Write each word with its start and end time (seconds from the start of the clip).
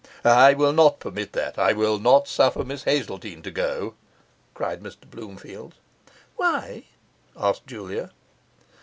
'I 0.25 0.55
will 0.55 0.73
not 0.73 0.99
permit 0.99 1.31
that 1.33 1.59
I 1.59 1.73
will 1.73 1.99
not 1.99 2.27
suffer 2.27 2.63
Miss 2.63 2.85
Hazeltine 2.85 3.43
to 3.43 3.51
go,' 3.51 3.93
cried 4.55 4.81
Mr 4.81 5.07
Bloomfield. 5.07 5.75
'Why?' 6.37 6.85
asked 7.37 7.67
Julia. 7.67 8.09